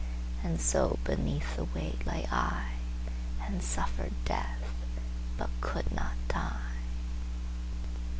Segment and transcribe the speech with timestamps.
[0.43, 4.57] And so beneath the weight lay IAnd suffered death,
[5.37, 6.71] but could not die.